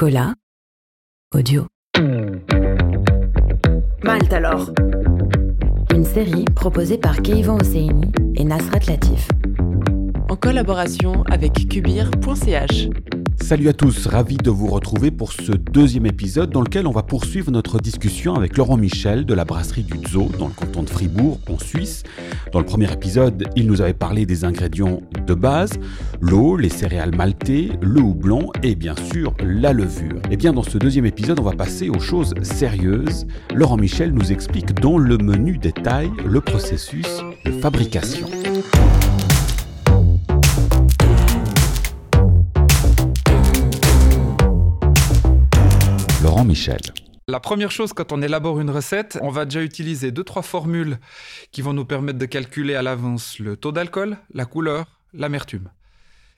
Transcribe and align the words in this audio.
Cola. 0.00 0.32
Audio. 1.34 1.66
Malte 4.02 4.32
alors. 4.32 4.70
Une 5.94 6.06
série 6.06 6.46
proposée 6.46 6.96
par 6.96 7.20
Keivan 7.20 7.58
Hosseini 7.60 8.10
et 8.34 8.44
Nasrat 8.44 8.80
Latif. 8.88 9.28
En 10.30 10.36
collaboration 10.36 11.22
avec 11.24 11.68
Cubir.ch. 11.68 12.88
Salut 13.42 13.68
à 13.68 13.72
tous, 13.72 14.06
ravi 14.06 14.36
de 14.36 14.50
vous 14.50 14.68
retrouver 14.68 15.10
pour 15.10 15.32
ce 15.32 15.50
deuxième 15.50 16.06
épisode 16.06 16.50
dans 16.50 16.60
lequel 16.60 16.86
on 16.86 16.92
va 16.92 17.02
poursuivre 17.02 17.50
notre 17.50 17.78
discussion 17.78 18.34
avec 18.34 18.56
Laurent 18.56 18.76
Michel 18.76 19.24
de 19.24 19.34
la 19.34 19.44
brasserie 19.44 19.82
du 19.82 19.98
Zoo 20.08 20.28
dans 20.38 20.46
le 20.46 20.52
canton 20.52 20.84
de 20.84 20.90
Fribourg 20.90 21.40
en 21.48 21.58
Suisse. 21.58 22.04
Dans 22.52 22.60
le 22.60 22.64
premier 22.64 22.92
épisode, 22.92 23.48
il 23.56 23.66
nous 23.66 23.80
avait 23.80 23.94
parlé 23.94 24.24
des 24.24 24.44
ingrédients 24.44 25.00
de 25.26 25.34
base, 25.34 25.72
l'eau, 26.20 26.56
les 26.56 26.68
céréales 26.68 27.14
maltées, 27.16 27.72
le 27.80 28.00
houblon 28.00 28.52
et 28.62 28.76
bien 28.76 28.94
sûr 29.12 29.34
la 29.42 29.72
levure. 29.72 30.20
Et 30.30 30.36
bien 30.36 30.52
dans 30.52 30.62
ce 30.62 30.78
deuxième 30.78 31.06
épisode, 31.06 31.40
on 31.40 31.44
va 31.44 31.52
passer 31.52 31.88
aux 31.88 32.00
choses 32.00 32.34
sérieuses. 32.42 33.26
Laurent 33.52 33.78
Michel 33.78 34.12
nous 34.12 34.30
explique 34.30 34.74
dans 34.80 34.96
le 34.96 35.18
menu 35.18 35.58
détail 35.58 36.10
le 36.24 36.40
processus 36.40 37.06
de 37.44 37.50
fabrication. 37.50 38.28
Michel. 46.44 46.80
La 47.28 47.40
première 47.40 47.70
chose, 47.70 47.92
quand 47.92 48.12
on 48.12 48.22
élabore 48.22 48.60
une 48.60 48.70
recette, 48.70 49.18
on 49.22 49.30
va 49.30 49.44
déjà 49.44 49.62
utiliser 49.62 50.10
deux, 50.10 50.24
trois 50.24 50.42
formules 50.42 50.98
qui 51.52 51.62
vont 51.62 51.72
nous 51.72 51.84
permettre 51.84 52.18
de 52.18 52.26
calculer 52.26 52.74
à 52.74 52.82
l'avance 52.82 53.38
le 53.38 53.56
taux 53.56 53.72
d'alcool, 53.72 54.18
la 54.34 54.46
couleur, 54.46 55.00
l'amertume. 55.12 55.70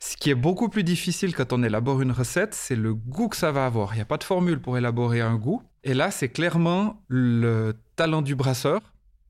Ce 0.00 0.16
qui 0.16 0.30
est 0.30 0.34
beaucoup 0.34 0.68
plus 0.68 0.84
difficile 0.84 1.34
quand 1.34 1.52
on 1.52 1.62
élabore 1.62 2.02
une 2.02 2.10
recette, 2.10 2.54
c'est 2.54 2.76
le 2.76 2.92
goût 2.92 3.28
que 3.28 3.36
ça 3.36 3.52
va 3.52 3.64
avoir. 3.64 3.94
Il 3.94 3.96
n'y 3.96 4.02
a 4.02 4.06
pas 4.06 4.18
de 4.18 4.24
formule 4.24 4.60
pour 4.60 4.76
élaborer 4.76 5.20
un 5.20 5.36
goût. 5.36 5.62
Et 5.84 5.94
là, 5.94 6.10
c'est 6.10 6.28
clairement 6.28 7.00
le 7.08 7.74
talent 7.96 8.20
du 8.20 8.34
brasseur, 8.34 8.80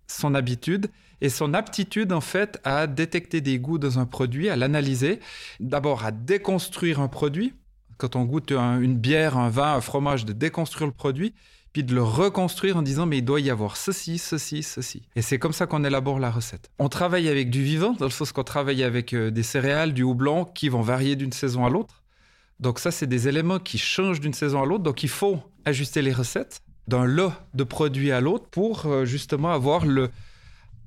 son 0.07 0.35
habitude 0.35 0.91
et 1.21 1.29
son 1.29 1.55
aptitude 1.55 2.13
en 2.13 2.21
fait 2.21 2.59
à 2.65 2.87
détecter 2.87 3.41
des 3.41 3.59
goûts 3.59 3.79
dans 3.79 3.99
un 3.99 4.07
produit, 4.07 4.49
à 4.49 4.57
l'analyser, 4.57 5.21
d'abord 5.61 6.05
à 6.05 6.11
déconstruire 6.11 7.01
un 7.01 7.09
produit 7.09 7.55
quand 7.99 8.17
on 8.17 8.25
goûte 8.25 8.53
une 8.53 8.97
bière, 8.97 9.37
un 9.37 9.49
vin, 9.49 9.75
un 9.75 9.81
fromage, 9.81 10.25
de 10.25 10.33
déconstruire 10.33 10.87
le 10.87 10.93
produit, 10.93 11.35
puis 11.73 11.85
de 11.85 11.95
le 11.95 12.03
reconstruire 12.03 12.77
en 12.77 12.83
disant 12.83 13.07
mais 13.07 13.19
il 13.19 13.25
doit 13.25 13.41
y 13.41 13.51
avoir 13.51 13.77
ceci, 13.77 14.19
ceci, 14.19 14.63
ceci. 14.63 15.03
Et 15.17 15.23
c'est 15.23 15.39
comme 15.39 15.53
ça 15.53 15.67
qu'on 15.67 15.85
élabore 15.85 16.19
la 16.19 16.31
recette. 16.31 16.71
On 16.79 16.89
travaille 16.89 17.29
avec 17.29 17.51
du 17.51 17.63
vivant, 17.63 17.93
dans 17.93 18.05
le 18.05 18.11
sens 18.11 18.33
qu'on 18.33 18.45
travaille 18.45 18.83
avec 18.83 19.15
euh, 19.15 19.31
des 19.31 19.43
céréales, 19.43 19.95
du 19.95 20.03
houblon, 20.03 20.45
qui 20.45 20.69
vont 20.69 20.83
varier 20.83 21.17
d'une 21.17 21.33
saison 21.33 21.65
à 21.65 21.71
l'autre. 21.71 22.03
Donc 22.61 22.79
ça, 22.79 22.91
c'est 22.91 23.07
des 23.07 23.27
éléments 23.29 23.59
qui 23.59 23.79
changent 23.79 24.21
d'une 24.21 24.35
saison 24.35 24.63
à 24.63 24.67
l'autre. 24.67 24.85
Donc 24.85 25.03
il 25.03 25.09
faut 25.09 25.39
ajuster 25.65 26.03
les 26.03 26.13
recettes 26.13 26.61
d'un 26.89 27.05
lot 27.05 27.33
de 27.55 27.65
produits 27.65 28.13
à 28.13 28.21
l'autre 28.21 28.47
pour 28.51 28.87
euh, 28.87 29.05
justement 29.05 29.53
avoir 29.53 29.87
le 29.87 30.11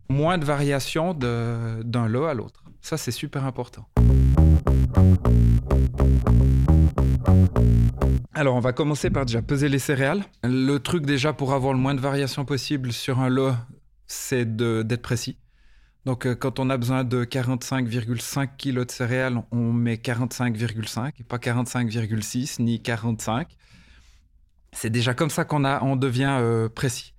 moins 0.09 0.37
de 0.37 0.45
variation 0.45 1.13
d'un 1.13 2.07
lot 2.07 2.25
à 2.25 2.33
l'autre. 2.33 2.63
Ça, 2.81 2.97
c'est 2.97 3.11
super 3.11 3.45
important. 3.45 3.87
Alors, 8.37 8.55
on 8.55 8.59
va 8.59 8.73
commencer 8.73 9.09
par 9.09 9.25
déjà 9.25 9.41
peser 9.41 9.69
les 9.69 9.79
céréales. 9.79 10.25
Le 10.43 10.77
truc 10.79 11.05
déjà 11.05 11.31
pour 11.31 11.53
avoir 11.53 11.71
le 11.71 11.79
moins 11.79 11.95
de 11.95 12.01
variation 12.01 12.43
possible 12.43 12.91
sur 12.91 13.21
un 13.21 13.29
lot, 13.29 13.53
c'est 14.07 14.57
d'être 14.57 15.01
précis. 15.01 15.37
Donc, 16.03 16.27
euh, 16.27 16.35
quand 16.35 16.59
on 16.59 16.69
a 16.69 16.75
besoin 16.75 17.05
de 17.05 17.23
45,5 17.23 18.57
kg 18.57 18.85
de 18.85 18.91
céréales, 18.91 19.41
on 19.53 19.71
met 19.71 19.95
45,5 19.95 21.13
et 21.17 21.23
pas 21.23 21.37
45,6 21.37 22.61
ni 22.61 22.81
45. 22.81 23.55
C'est 24.73 24.89
déjà 24.89 25.13
comme 25.13 25.29
ça 25.29 25.45
qu'on 25.45 25.63
on 25.63 25.95
devient 25.95 26.37
euh, 26.41 26.67
précis. 26.67 27.13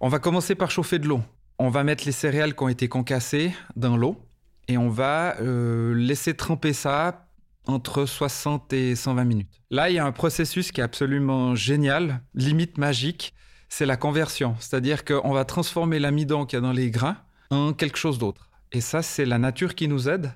On 0.00 0.08
va 0.08 0.18
commencer 0.18 0.56
par 0.56 0.72
chauffer 0.72 0.98
de 0.98 1.06
l'eau. 1.06 1.20
On 1.60 1.68
va 1.68 1.84
mettre 1.84 2.04
les 2.06 2.12
céréales 2.12 2.56
qui 2.56 2.64
ont 2.64 2.68
été 2.68 2.88
concassées 2.88 3.54
dans 3.76 3.96
l'eau 3.96 4.20
et 4.66 4.78
on 4.78 4.88
va 4.88 5.36
euh, 5.40 5.94
laisser 5.94 6.34
tremper 6.34 6.72
ça 6.72 7.25
entre 7.66 8.06
60 8.06 8.72
et 8.72 8.94
120 8.94 9.24
minutes. 9.24 9.62
Là, 9.70 9.90
il 9.90 9.96
y 9.96 9.98
a 9.98 10.06
un 10.06 10.12
processus 10.12 10.72
qui 10.72 10.80
est 10.80 10.84
absolument 10.84 11.54
génial, 11.54 12.22
limite 12.34 12.78
magique, 12.78 13.34
c'est 13.68 13.86
la 13.86 13.96
conversion. 13.96 14.56
C'est-à-dire 14.60 15.04
qu'on 15.04 15.32
va 15.32 15.44
transformer 15.44 15.98
l'amidon 15.98 16.46
qu'il 16.46 16.56
y 16.56 16.58
a 16.58 16.62
dans 16.62 16.72
les 16.72 16.90
grains 16.90 17.18
en 17.50 17.72
quelque 17.72 17.98
chose 17.98 18.18
d'autre. 18.18 18.50
Et 18.72 18.80
ça, 18.80 19.02
c'est 19.02 19.24
la 19.24 19.38
nature 19.38 19.74
qui 19.74 19.88
nous 19.88 20.08
aide. 20.08 20.32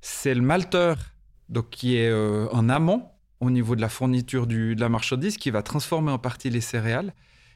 C'est 0.00 0.34
le 0.34 0.42
malteur 0.42 0.96
donc, 1.48 1.70
qui 1.70 1.96
est 1.96 2.10
euh, 2.10 2.48
en 2.52 2.68
amont 2.68 3.08
au 3.40 3.50
niveau 3.50 3.74
de 3.74 3.80
la 3.80 3.88
fourniture 3.88 4.46
de 4.46 4.74
la 4.78 4.88
marchandise 4.88 5.36
qui 5.36 5.50
va 5.50 5.62
transformer 5.62 6.12
en 6.12 6.18
partie 6.18 6.50
les 6.50 6.60
céréales. 6.60 7.14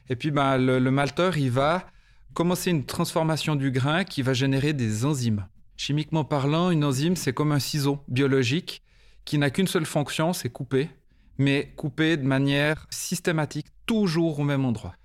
Et 0.09 0.15
puis, 0.15 0.31
ben, 0.31 0.57
le, 0.57 0.79
le 0.79 0.91
malteur, 0.91 1.37
il 1.37 1.51
va 1.51 1.87
commencer 2.33 2.69
une 2.69 2.85
transformation 2.85 3.55
du 3.55 3.71
grain 3.71 4.03
qui 4.03 4.21
va 4.21 4.33
générer 4.33 4.73
des 4.73 5.05
enzymes. 5.05 5.47
Chimiquement 5.77 6.23
parlant, 6.23 6.69
une 6.69 6.83
enzyme, 6.83 7.15
c'est 7.15 7.33
comme 7.33 7.51
un 7.51 7.59
ciseau 7.59 8.03
biologique 8.07 8.81
qui 9.25 9.37
n'a 9.37 9.49
qu'une 9.49 9.67
seule 9.67 9.85
fonction, 9.85 10.33
c'est 10.33 10.49
couper, 10.49 10.89
mais 11.37 11.73
couper 11.75 12.15
de 12.17 12.23
manière 12.23 12.87
systématique, 12.89 13.67
toujours 13.85 14.39
au 14.39 14.43
même 14.43 14.65
endroit. 14.65 14.95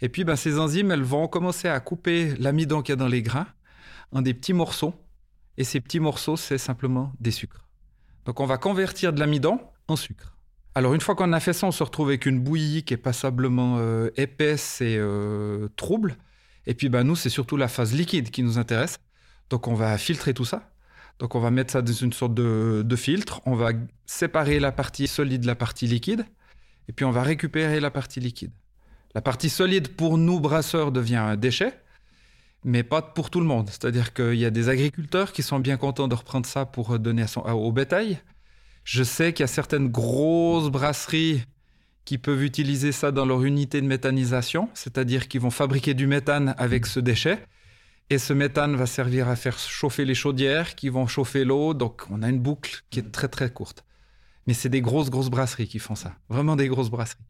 Et 0.00 0.08
puis, 0.08 0.24
ben, 0.24 0.36
ces 0.36 0.58
enzymes, 0.58 0.90
elles 0.90 1.02
vont 1.02 1.28
commencer 1.28 1.68
à 1.68 1.78
couper 1.80 2.34
l'amidon 2.38 2.82
qu'il 2.82 2.92
y 2.92 2.94
a 2.94 2.96
dans 2.96 3.06
les 3.06 3.22
grains 3.22 3.46
en 4.12 4.22
des 4.22 4.34
petits 4.34 4.52
morceaux. 4.52 4.94
Et 5.56 5.64
ces 5.64 5.80
petits 5.80 6.00
morceaux, 6.00 6.36
c'est 6.36 6.58
simplement 6.58 7.12
des 7.20 7.30
sucres. 7.30 7.66
Donc, 8.26 8.40
on 8.40 8.46
va 8.46 8.58
convertir 8.58 9.12
de 9.12 9.20
l'amidon 9.20 9.60
en 9.88 9.96
sucre. 9.96 10.36
Alors, 10.74 10.92
une 10.92 11.00
fois 11.00 11.14
qu'on 11.14 11.32
a 11.32 11.40
fait 11.40 11.54
ça, 11.54 11.66
on 11.66 11.70
se 11.70 11.82
retrouve 11.82 12.08
avec 12.08 12.26
une 12.26 12.40
bouillie 12.40 12.82
qui 12.82 12.92
est 12.92 12.98
passablement 12.98 13.76
euh, 13.78 14.10
épaisse 14.16 14.82
et 14.82 14.96
euh, 14.98 15.68
trouble. 15.76 16.16
Et 16.66 16.74
puis, 16.74 16.90
ben, 16.90 17.04
nous, 17.04 17.16
c'est 17.16 17.30
surtout 17.30 17.56
la 17.56 17.68
phase 17.68 17.94
liquide 17.94 18.30
qui 18.30 18.42
nous 18.42 18.58
intéresse. 18.58 18.98
Donc, 19.48 19.68
on 19.68 19.74
va 19.74 19.96
filtrer 19.96 20.34
tout 20.34 20.44
ça. 20.44 20.70
Donc 21.18 21.34
on 21.34 21.40
va 21.40 21.50
mettre 21.50 21.72
ça 21.72 21.82
dans 21.82 21.92
une 21.92 22.12
sorte 22.12 22.34
de, 22.34 22.96
filtre, 22.96 23.40
on 23.46 23.54
va 23.54 23.70
séparer 24.04 24.60
la 24.60 24.72
partie 24.72 25.06
solide 25.06 25.42
de 25.42 25.46
la 25.46 25.54
partie 25.54 25.86
liquide, 25.86 26.26
et 26.88 26.92
puis 26.92 27.04
on 27.04 27.10
va 27.10 27.22
récupérer 27.22 27.80
la 27.80 27.90
partie 27.90 28.20
liquide. 28.20 28.52
La 29.14 29.22
partie 29.22 29.48
solide 29.48 29.88
pour 29.88 30.18
nous 30.18 30.40
brasseurs 30.40 30.92
devient 30.92 31.16
un 31.16 31.36
déchet, 31.36 31.72
mais 32.64 32.82
pas 32.82 33.00
pour 33.00 33.30
tout 33.30 33.40
le 33.40 33.46
monde. 33.46 33.68
C'est-à-dire 33.70 34.12
qu'il 34.12 34.34
y 34.34 34.44
a 34.44 34.50
des 34.50 34.68
agriculteurs 34.68 35.32
qui 35.32 35.42
sont 35.42 35.58
bien 35.58 35.78
contents 35.78 36.08
de 36.08 36.14
reprendre 36.14 36.46
ça 36.46 36.66
pour 36.66 36.98
donner 36.98 37.24
au 37.46 37.72
bétail. 37.72 38.18
Je 38.84 39.02
sais 39.02 39.32
qu'il 39.32 39.42
y 39.42 39.44
a 39.44 39.48
certaines 39.48 39.88
grosses 39.88 40.68
brasseries 40.70 41.42
qui 42.04 42.18
peuvent 42.18 42.44
utiliser 42.44 42.92
ça 42.92 43.10
dans 43.10 43.24
leur 43.24 43.42
unité 43.42 43.80
de 43.80 43.86
méthanisation, 43.86 44.68
c'est-à-dire 44.74 45.28
qu'ils 45.28 45.40
vont 45.40 45.50
fabriquer 45.50 45.94
du 45.94 46.06
méthane 46.06 46.54
avec 46.58 46.86
ce 46.86 47.00
déchet 47.00 47.38
et 48.08 48.18
ce 48.18 48.32
méthane 48.32 48.76
va 48.76 48.86
servir 48.86 49.28
à 49.28 49.36
faire 49.36 49.58
chauffer 49.58 50.04
les 50.04 50.14
chaudières 50.14 50.76
qui 50.76 50.88
vont 50.88 51.06
chauffer 51.06 51.44
l'eau. 51.44 51.74
Donc, 51.74 52.02
on 52.10 52.22
a 52.22 52.28
une 52.28 52.38
boucle 52.38 52.82
qui 52.90 53.00
est 53.00 53.10
très, 53.10 53.28
très 53.28 53.50
courte. 53.50 53.84
Mais 54.46 54.54
c'est 54.54 54.68
des 54.68 54.80
grosses, 54.80 55.10
grosses 55.10 55.30
brasseries 55.30 55.66
qui 55.66 55.80
font 55.80 55.96
ça. 55.96 56.14
Vraiment 56.28 56.54
des 56.54 56.68
grosses 56.68 56.90
brasseries. 56.90 57.24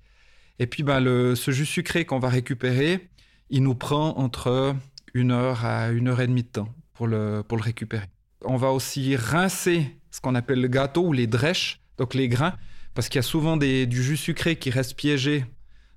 Et 0.58 0.66
puis, 0.66 0.82
ben, 0.82 1.00
le, 1.00 1.34
ce 1.34 1.50
jus 1.50 1.64
sucré 1.64 2.04
qu'on 2.04 2.18
va 2.18 2.28
récupérer, 2.28 3.08
il 3.48 3.62
nous 3.62 3.74
prend 3.74 4.18
entre 4.18 4.76
une 5.14 5.30
heure 5.30 5.64
à 5.64 5.90
une 5.90 6.08
heure 6.08 6.20
et 6.20 6.26
demie 6.26 6.42
de 6.42 6.48
temps 6.48 6.68
pour 6.92 7.06
le, 7.06 7.42
pour 7.46 7.56
le 7.56 7.62
récupérer. 7.62 8.06
On 8.44 8.56
va 8.56 8.70
aussi 8.70 9.16
rincer 9.16 9.96
ce 10.10 10.20
qu'on 10.20 10.34
appelle 10.34 10.60
le 10.60 10.68
gâteau 10.68 11.06
ou 11.06 11.12
les 11.12 11.26
drèches, 11.26 11.80
donc 11.96 12.12
les 12.12 12.28
grains, 12.28 12.54
parce 12.94 13.08
qu'il 13.08 13.18
y 13.18 13.20
a 13.20 13.22
souvent 13.22 13.56
du 13.56 14.02
jus 14.02 14.16
sucré 14.18 14.56
qui 14.56 14.68
reste 14.68 14.94
piégé 14.94 15.46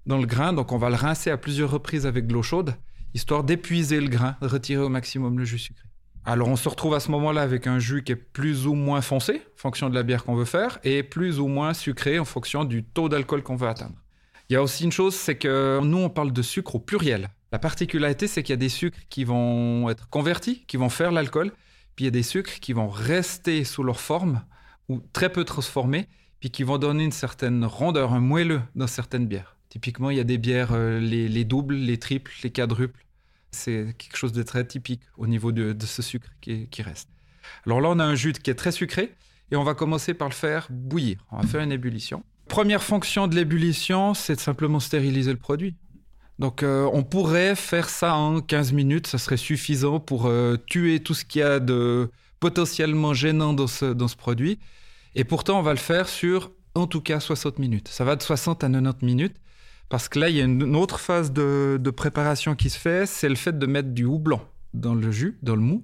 dans 0.05 0.17
le 0.17 0.25
grain. 0.25 0.53
Donc, 0.53 0.71
on 0.71 0.77
va 0.77 0.89
le 0.89 0.95
rincer 0.95 1.31
à 1.31 1.37
plusieurs 1.37 1.69
reprises 1.69 2.05
avec 2.05 2.27
de 2.27 2.33
l'eau 2.33 2.43
chaude 2.43 2.75
histoire 3.13 3.43
d'épuiser 3.43 3.99
le 3.99 4.07
grain, 4.07 4.35
de 4.41 4.47
retirer 4.47 4.81
au 4.81 4.89
maximum 4.89 5.39
le 5.39 5.45
jus 5.45 5.59
sucré. 5.59 5.83
Alors 6.25 6.49
on 6.49 6.55
se 6.55 6.69
retrouve 6.69 6.93
à 6.93 6.99
ce 6.99 7.11
moment-là 7.11 7.41
avec 7.41 7.65
un 7.65 7.79
jus 7.79 8.03
qui 8.03 8.11
est 8.11 8.15
plus 8.15 8.67
ou 8.67 8.73
moins 8.73 9.01
foncé, 9.01 9.41
en 9.55 9.57
fonction 9.57 9.89
de 9.89 9.95
la 9.95 10.03
bière 10.03 10.25
qu'on 10.25 10.35
veut 10.35 10.45
faire, 10.45 10.79
et 10.83 11.03
plus 11.03 11.39
ou 11.39 11.47
moins 11.47 11.73
sucré 11.73 12.19
en 12.19 12.25
fonction 12.25 12.65
du 12.65 12.83
taux 12.83 13.09
d'alcool 13.09 13.41
qu'on 13.41 13.55
veut 13.55 13.67
atteindre. 13.67 13.95
Il 14.49 14.53
y 14.53 14.55
a 14.55 14.63
aussi 14.63 14.83
une 14.83 14.91
chose, 14.91 15.15
c'est 15.15 15.35
que 15.35 15.79
nous 15.81 15.97
on 15.97 16.09
parle 16.09 16.33
de 16.33 16.41
sucre 16.41 16.75
au 16.75 16.79
pluriel. 16.79 17.29
La 17.51 17.59
particularité, 17.59 18.27
c'est 18.27 18.43
qu'il 18.43 18.53
y 18.53 18.53
a 18.53 18.57
des 18.57 18.69
sucres 18.69 18.99
qui 19.09 19.23
vont 19.23 19.89
être 19.89 20.07
convertis, 20.09 20.65
qui 20.67 20.77
vont 20.77 20.89
faire 20.89 21.11
l'alcool, 21.11 21.51
puis 21.95 22.05
il 22.05 22.07
y 22.07 22.09
a 22.09 22.11
des 22.11 22.23
sucres 22.23 22.59
qui 22.59 22.73
vont 22.73 22.89
rester 22.89 23.63
sous 23.63 23.83
leur 23.83 23.99
forme, 23.99 24.43
ou 24.87 25.01
très 25.13 25.29
peu 25.29 25.43
transformés, 25.43 26.07
puis 26.39 26.51
qui 26.51 26.63
vont 26.63 26.77
donner 26.77 27.03
une 27.03 27.11
certaine 27.11 27.65
rondeur, 27.65 28.13
un 28.13 28.19
moelleux 28.19 28.61
dans 28.75 28.87
certaines 28.87 29.27
bières. 29.27 29.55
Typiquement, 29.69 30.09
il 30.09 30.17
y 30.17 30.19
a 30.19 30.23
des 30.23 30.37
bières, 30.37 30.71
euh, 30.73 30.99
les, 30.99 31.43
doubles, 31.45 31.75
les 31.75 31.97
triples, 31.97 32.31
les 32.43 32.49
quadruples. 32.49 33.05
C'est 33.51 33.95
quelque 33.97 34.17
chose 34.17 34.31
de 34.31 34.43
très 34.43 34.65
typique 34.65 35.01
au 35.17 35.27
niveau 35.27 35.51
de, 35.51 35.75
ce 35.85 36.01
sucre 36.01 36.29
qui, 36.41 36.81
reste. 36.81 37.09
Alors 37.65 37.81
là, 37.81 37.89
on 37.89 37.99
a 37.99 38.03
un 38.03 38.15
jus 38.15 38.33
qui 38.33 38.49
est 38.49 38.55
très 38.55 38.71
sucré 38.71 39.15
et 39.51 39.55
on 39.55 39.63
va 39.63 39.73
commencer 39.73 40.13
par 40.13 40.29
le 40.29 40.33
faire 40.33 40.67
bouillir. 40.69 41.25
On 41.31 41.37
va 41.41 41.47
faire 41.47 41.61
une 41.61 41.71
ébullition. 41.71 42.23
Première 42.47 42.83
fonction 42.83 43.27
de 43.27 43.35
l'ébullition, 43.35 44.13
c'est 44.13 44.35
de 44.35 44.39
simplement 44.39 44.79
stériliser 44.79 45.31
le 45.31 45.37
produit. 45.37 45.75
Donc 46.39 46.63
euh, 46.63 46.89
on 46.93 47.03
pourrait 47.03 47.55
faire 47.55 47.89
ça 47.89 48.15
en 48.15 48.39
15 48.39 48.71
minutes, 48.71 49.07
ça 49.07 49.17
serait 49.17 49.37
suffisant 49.37 49.99
pour 49.99 50.25
euh, 50.25 50.55
tuer 50.67 51.01
tout 51.01 51.13
ce 51.13 51.25
qu'il 51.25 51.41
y 51.41 51.43
a 51.43 51.59
de 51.59 52.09
potentiellement 52.39 53.13
gênant 53.13 53.53
dans 53.53 53.67
ce, 53.67 53.85
dans 53.85 54.07
ce 54.07 54.15
produit. 54.15 54.57
Et 55.15 55.25
pourtant, 55.25 55.59
on 55.59 55.61
va 55.61 55.73
le 55.73 55.79
faire 55.79 56.07
sur 56.07 56.51
en 56.75 56.87
tout 56.87 57.01
cas 57.01 57.19
60 57.19 57.59
minutes. 57.59 57.89
Ça 57.89 58.05
va 58.05 58.15
de 58.15 58.21
60 58.21 58.63
à 58.63 58.69
90 58.69 59.05
minutes. 59.05 59.35
Parce 59.89 60.07
que 60.07 60.19
là, 60.19 60.29
il 60.29 60.35
y 60.35 60.41
a 60.41 60.45
une 60.45 60.75
autre 60.75 60.99
phase 60.99 61.33
de, 61.33 61.79
de 61.81 61.89
préparation 61.89 62.55
qui 62.55 62.69
se 62.69 62.77
fait, 62.77 63.07
c'est 63.07 63.29
le 63.29 63.35
fait 63.35 63.57
de 63.57 63.65
mettre 63.65 63.89
du 63.89 64.05
houblon 64.05 64.39
dans 64.73 64.93
le 64.93 65.11
jus, 65.11 65.37
dans 65.41 65.55
le 65.55 65.61
mou. 65.61 65.83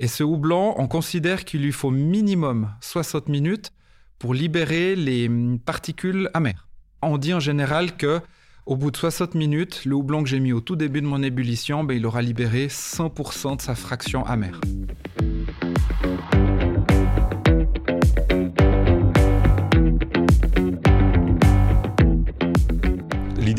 Et 0.00 0.08
ce 0.08 0.24
houblon, 0.24 0.74
on 0.76 0.88
considère 0.88 1.44
qu'il 1.44 1.62
lui 1.62 1.72
faut 1.72 1.90
minimum 1.90 2.70
60 2.80 3.28
minutes 3.28 3.72
pour 4.18 4.34
libérer 4.34 4.96
les 4.96 5.30
particules 5.64 6.30
amères. 6.34 6.68
On 7.02 7.18
dit 7.18 7.32
en 7.32 7.40
général 7.40 7.96
que 7.96 8.20
au 8.66 8.76
bout 8.76 8.90
de 8.90 8.96
60 8.96 9.34
minutes, 9.34 9.84
le 9.86 9.94
houblon 9.94 10.22
que 10.22 10.28
j'ai 10.28 10.40
mis 10.40 10.52
au 10.52 10.60
tout 10.60 10.76
début 10.76 11.00
de 11.00 11.06
mon 11.06 11.22
ébullition, 11.22 11.84
ben, 11.84 11.94
il 11.96 12.04
aura 12.04 12.20
libéré 12.20 12.66
100% 12.66 13.56
de 13.56 13.62
sa 13.62 13.74
fraction 13.74 14.26
amère. 14.26 14.60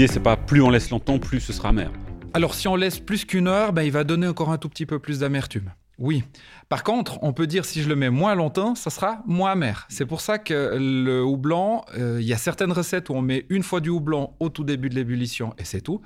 C'est 0.08 0.24
pas 0.24 0.38
plus 0.38 0.62
on 0.62 0.70
laisse 0.70 0.92
longtemps, 0.92 1.20
plus 1.20 1.42
ce 1.42 1.52
sera 1.52 1.70
amer. 1.70 1.92
Alors 2.34 2.56
si 2.56 2.70
on 2.70 2.78
laisse 2.78 3.00
plus 3.00 3.26
qu'une 3.26 3.50
heure, 3.50 3.74
ben, 3.74 3.84
il 3.84 3.92
va 3.92 4.06
donner 4.06 4.28
encore 4.28 4.50
un 4.50 4.58
tout 4.58 4.70
petit 4.70 4.86
peu 4.86 4.98
plus 4.98 5.20
d'amertume. 5.20 5.74
Oui. 5.98 6.24
Par 6.70 6.86
contre, 6.86 7.22
on 7.22 7.34
peut 7.34 7.48
dire 7.48 7.66
si 7.66 7.82
je 7.82 7.90
le 7.90 7.98
mets 7.98 8.10
moins 8.10 8.34
longtemps, 8.34 8.76
ça 8.76 8.92
sera 8.92 9.22
moins 9.26 9.52
amer. 9.52 9.86
C'est 9.90 10.06
pour 10.06 10.22
ça 10.22 10.40
que 10.40 10.78
le 10.80 11.22
houblon, 11.22 11.84
euh, 11.98 12.20
il 12.22 12.26
y 12.26 12.32
a 12.32 12.38
certaines 12.38 12.72
recettes 12.72 13.10
où 13.10 13.14
on 13.14 13.22
met 13.22 13.46
une 13.50 13.62
fois 13.62 13.82
du 13.82 13.90
houblon 13.90 14.32
au 14.40 14.48
tout 14.48 14.64
début 14.64 14.88
de 14.88 14.96
l'ébullition 14.96 15.54
et 15.58 15.66
c'est 15.66 15.82
tout. 15.82 16.02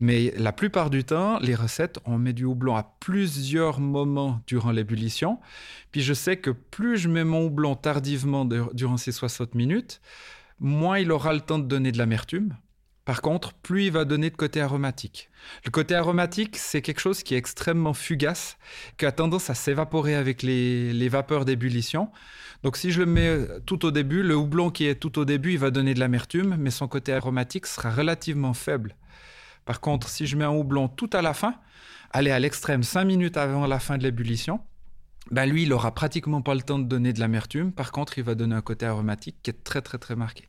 Mais 0.00 0.34
la 0.36 0.52
plupart 0.52 0.90
du 0.90 1.04
temps, 1.04 1.38
les 1.38 1.54
recettes, 1.54 2.00
on 2.06 2.18
met 2.18 2.32
du 2.32 2.44
houblon 2.44 2.74
à 2.74 2.96
plusieurs 2.98 3.78
moments 3.78 4.40
durant 4.48 4.72
l'ébullition. 4.72 5.38
Puis 5.92 6.00
je 6.00 6.14
sais 6.14 6.36
que 6.36 6.50
plus 6.50 6.98
je 6.98 7.08
mets 7.08 7.24
mon 7.24 7.46
houblon 7.46 7.76
tardivement 7.76 8.44
durant 8.44 8.96
ces 8.96 9.12
60 9.12 9.54
minutes, 9.54 10.00
moins 10.58 10.98
il 10.98 11.12
aura 11.12 11.32
le 11.32 11.40
temps 11.40 11.60
de 11.60 11.66
donner 11.66 11.92
de 11.92 11.98
l'amertume. 11.98 12.56
Par 13.10 13.22
contre, 13.22 13.54
plus 13.54 13.86
il 13.86 13.90
va 13.90 14.04
donner 14.04 14.30
de 14.30 14.36
côté 14.36 14.60
aromatique. 14.60 15.30
Le 15.64 15.72
côté 15.72 15.96
aromatique, 15.96 16.56
c'est 16.56 16.80
quelque 16.80 17.00
chose 17.00 17.24
qui 17.24 17.34
est 17.34 17.38
extrêmement 17.38 17.92
fugace, 17.92 18.56
qui 18.98 19.04
a 19.04 19.10
tendance 19.10 19.50
à 19.50 19.54
s'évaporer 19.54 20.14
avec 20.14 20.44
les, 20.44 21.08
vapeurs 21.08 21.44
d'ébullition. 21.44 22.10
Donc 22.62 22.76
si 22.76 22.92
je 22.92 23.00
le 23.00 23.06
mets 23.06 23.48
tout 23.66 23.84
au 23.84 23.90
début, 23.90 24.22
le 24.22 24.36
houblon 24.36 24.70
qui 24.70 24.86
est 24.86 24.94
tout 24.94 25.18
au 25.18 25.24
début, 25.24 25.54
il 25.54 25.58
va 25.58 25.72
donner 25.72 25.92
de 25.92 25.98
l'amertume, 25.98 26.54
mais 26.56 26.70
son 26.70 26.86
côté 26.86 27.12
aromatique 27.12 27.66
sera 27.66 27.90
relativement 27.90 28.54
faible. 28.54 28.94
Par 29.64 29.80
contre, 29.80 30.08
si 30.08 30.28
je 30.28 30.36
mets 30.36 30.44
un 30.44 30.52
houblon 30.52 30.86
tout 30.86 31.10
à 31.12 31.20
la 31.20 31.34
fin, 31.34 31.56
aller 32.12 32.30
à 32.30 32.38
l'extrême 32.38 32.84
5 32.84 33.02
minutes 33.02 33.36
avant 33.36 33.66
la 33.66 33.80
fin 33.80 33.98
de 33.98 34.04
l'ébullition, 34.04 34.60
ben 35.32 35.46
lui, 35.46 35.64
il 35.64 35.72
aura 35.72 35.92
pratiquement 35.96 36.42
pas 36.42 36.54
le 36.54 36.62
temps 36.62 36.78
de 36.78 36.84
donner 36.84 37.12
de 37.12 37.18
l'amertume. 37.18 37.72
Par 37.72 37.90
contre, 37.90 38.18
il 38.18 38.22
va 38.22 38.36
donner 38.36 38.54
un 38.54 38.62
côté 38.62 38.86
aromatique 38.86 39.38
qui 39.42 39.50
est 39.50 39.64
très 39.64 39.82
très 39.82 39.98
très 39.98 40.14
marqué. 40.14 40.48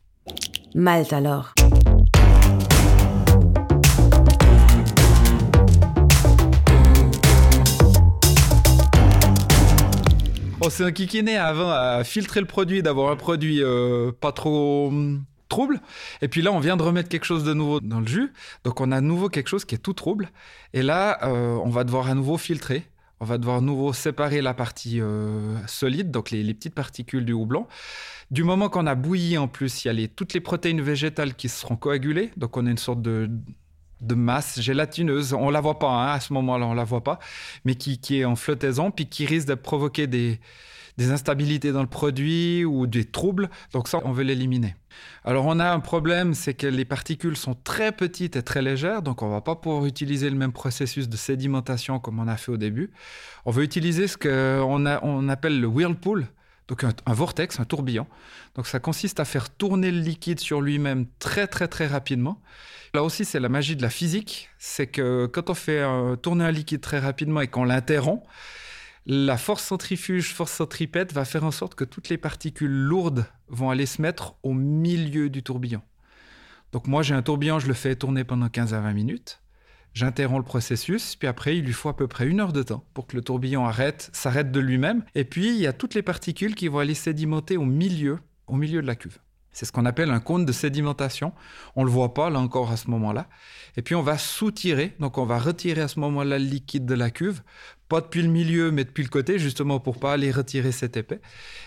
Malte 0.76 1.12
alors. 1.12 1.56
On 10.64 10.70
s'est 10.70 10.86
enquiquiné 10.86 11.38
avant 11.38 11.72
à 11.72 12.04
filtrer 12.04 12.40
le 12.40 12.46
produit, 12.46 12.84
d'avoir 12.84 13.12
un 13.12 13.16
produit 13.16 13.64
euh, 13.64 14.12
pas 14.12 14.32
trop 14.32 14.90
hum, 14.90 15.24
trouble. 15.50 15.82
Et 16.22 16.28
puis 16.28 16.44
là, 16.44 16.52
on 16.52 16.60
vient 16.60 16.78
de 16.78 16.84
remettre 16.84 17.10
quelque 17.10 17.26
chose 17.26 17.44
de 17.44 17.54
nouveau 17.54 17.80
dans 17.80 18.00
le 18.00 18.08
jus. 18.08 18.32
Donc 18.64 18.80
on 18.80 18.92
a 18.92 18.98
à 18.98 19.02
nouveau 19.02 19.28
quelque 19.28 19.48
chose 19.48 19.66
qui 19.66 19.74
est 19.74 19.80
tout 19.80 19.94
trouble. 19.94 20.30
Et 20.74 20.84
là, 20.84 21.18
euh, 21.24 21.58
on 21.64 21.70
va 21.70 21.84
devoir 21.84 22.08
à 22.10 22.14
nouveau 22.14 22.38
filtrer. 22.38 22.84
On 23.22 23.26
va 23.26 23.38
devoir 23.38 23.62
nouveau 23.62 23.94
séparer 23.94 24.42
la 24.42 24.56
partie 24.56 25.00
euh, 25.00 25.56
solide, 25.68 26.10
donc 26.10 26.32
les, 26.32 26.54
petites 26.56 26.74
particules 26.74 27.24
du 27.24 27.34
houblon. 27.34 27.68
Du 28.32 28.44
moment 28.44 28.68
qu'on 28.68 28.88
a 28.88 28.96
bouilli 28.96 29.38
en 29.38 29.48
plus, 29.48 29.86
il 29.86 29.90
y 29.90 29.92
a 29.92 29.94
les, 29.94 30.08
toutes 30.08 30.34
les 30.34 30.40
protéines 30.40 30.82
végétales 30.82 31.36
qui 31.36 31.48
seront 31.48 31.76
coagulées. 31.76 32.32
Donc 32.38 32.58
on 32.58 32.66
a 32.66 32.72
une 32.72 32.80
sorte 32.80 33.04
de, 33.04 33.30
de 34.02 34.16
masse 34.16 34.60
gélatineuse. 34.60 35.34
On 35.34 35.52
la 35.52 35.62
voit 35.62 35.78
pas 35.78 35.92
hein, 35.92 36.14
à 36.14 36.20
ce 36.20 36.34
moment-là, 36.34 36.66
on 36.66 36.74
la 36.74 36.84
voit 36.84 37.04
pas, 37.04 37.20
mais 37.64 37.76
qui, 37.76 38.00
est 38.18 38.26
en 38.26 38.36
flottaison, 38.36 38.90
puis 38.90 39.06
qui 39.06 39.28
risque 39.28 39.50
de 39.50 39.54
provoquer 39.54 40.08
des, 40.08 40.40
instabilités 41.10 41.72
dans 41.72 41.82
le 41.82 41.88
produit 41.88 42.64
ou 42.66 42.86
des 42.86 43.06
troubles. 43.06 43.50
Donc 43.74 43.88
ça, 43.88 44.00
on 44.04 44.12
veut 44.12 44.24
l'éliminer. 44.24 44.76
Alors 45.24 45.46
on 45.46 45.60
a 45.60 45.72
un 45.72 45.80
problème, 45.80 46.34
c'est 46.34 46.54
que 46.54 46.68
les 46.68 46.86
particules 46.86 47.38
sont 47.38 47.56
très 47.56 47.92
petites 47.92 48.36
et 48.36 48.44
très 48.44 48.62
légères, 48.62 49.02
donc 49.02 49.22
on 49.22 49.30
va 49.30 49.42
pas 49.42 49.56
pouvoir 49.56 49.86
utiliser 49.86 50.30
le 50.30 50.36
même 50.36 50.52
processus 50.52 51.08
de 51.08 51.18
sédimentation 51.18 52.00
comme 52.00 52.20
on 52.20 52.28
a 52.28 52.38
fait 52.38 52.52
au 52.52 52.58
début. 52.58 52.92
On 53.46 53.52
veut 53.52 53.64
utiliser 53.64 54.08
ce 54.08 54.18
qu'on 54.18 54.86
on 54.86 55.30
appelle 55.30 55.60
le 55.60 55.68
whirlpool, 55.68 56.28
donc 56.68 56.84
un, 56.84 56.92
un, 57.06 57.14
vortex, 57.14 57.60
un 57.60 57.66
tourbillon. 57.66 58.06
Donc 58.56 58.68
ça 58.68 58.80
consiste 58.80 59.20
à 59.20 59.26
faire 59.26 59.50
tourner 59.50 59.92
le 59.92 60.00
liquide 60.00 60.40
sur 60.40 60.62
lui-même 60.62 61.06
très 61.20 61.48
très 61.48 61.68
très 61.68 61.88
rapidement. 61.88 62.42
Là 62.94 63.04
aussi, 63.04 63.24
c'est 63.24 63.40
la 63.40 63.48
magie 63.48 63.78
de 63.78 63.82
la 63.82 63.90
physique. 63.90 64.50
C'est 64.58 64.88
que 64.88 65.26
quand 65.28 65.50
on 65.50 65.54
fait 65.54 65.82
tourner 66.22 66.44
un 66.44 66.52
liquide 66.52 66.82
très 66.82 67.00
rapidement 67.00 67.40
et 67.40 67.48
qu'on 67.48 67.64
l'interrompt, 67.64 68.24
la 69.06 69.38
force 69.38 69.64
centrifuge, 69.64 70.34
force 70.34 70.52
centripète 70.52 71.14
va 71.14 71.26
faire 71.26 71.44
en 71.44 71.52
sorte 71.52 71.76
que 71.76 71.84
toutes 71.84 72.10
les 72.10 72.18
particules 72.18 72.72
lourdes 72.72 73.26
vont 73.48 73.70
aller 73.70 73.86
se 73.86 74.02
mettre 74.02 74.36
au 74.44 74.54
milieu 74.54 75.30
du 75.30 75.42
tourbillon. 75.42 75.82
Donc 76.72 76.88
moi, 76.88 77.02
j'ai 77.02 77.16
un 77.16 77.22
tourbillon, 77.22 77.60
je 77.60 77.68
le 77.68 77.74
fais 77.74 77.96
tourner 77.96 78.24
pendant 78.24 78.48
15 78.48 78.74
à 78.74 78.80
20 78.80 78.94
minutes. 78.94 79.42
J'interromps 79.94 80.40
le 80.40 80.46
processus, 80.46 81.18
puis 81.18 81.28
après, 81.28 81.58
il 81.58 81.66
lui 81.66 81.74
faut 81.74 81.90
à 81.90 81.98
peu 81.98 82.08
près 82.08 82.26
une 82.26 82.40
heure 82.40 82.54
de 82.54 82.64
temps 82.64 82.86
pour 82.94 83.08
que 83.08 83.16
le 83.16 83.22
tourbillon 83.22 83.66
arrête, 83.66 84.10
s'arrête 84.14 84.52
de 84.52 84.60
lui-même. 84.60 85.04
Et 85.16 85.26
puis, 85.26 85.50
il 85.50 85.58
y 85.58 85.68
a 85.68 85.74
toutes 85.74 85.96
les 85.96 86.02
particules 86.02 86.56
qui 86.56 86.70
vont 86.70 86.80
aller 86.80 86.94
sédimenter 86.94 87.58
au 87.58 87.66
milieu, 87.66 88.20
au 88.48 88.56
milieu 88.56 88.82
de 88.82 88.88
la 88.88 88.96
cuve. 88.96 89.18
C'est 89.54 89.66
ce 89.66 89.74
qu'on 89.74 89.86
appelle 89.86 90.12
un 90.12 90.22
cône 90.22 90.46
de 90.46 90.52
sédimentation. 90.54 91.34
On 91.76 91.84
le 91.84 91.92
voit 91.92 92.14
pas 92.14 92.30
là 92.30 92.40
encore 92.40 92.72
à 92.72 92.78
ce 92.78 92.90
moment-là. 92.90 93.28
Et 93.76 93.82
puis 93.82 93.96
on 93.96 94.02
va 94.02 94.18
soutirer, 94.18 94.96
donc 95.00 95.18
on 95.18 95.26
va 95.26 95.40
retirer 95.40 95.82
à 95.82 95.88
ce 95.90 96.00
moment-là 96.00 96.40
le 96.40 96.46
liquide 96.46 96.86
de 96.86 96.94
la 96.94 97.10
cuve, 97.10 97.42
pas 97.92 98.00
depuis 98.00 98.22
le 98.22 98.30
milieu 98.30 98.72
mais 98.72 98.86
depuis 98.86 99.04
le 99.04 99.10
côté 99.10 99.38
justement 99.38 99.82
pour 99.82 100.00
pas 100.00 100.14
aller 100.14 100.32
retirer 100.32 100.72
cet 100.72 100.96
épais. 100.96 101.20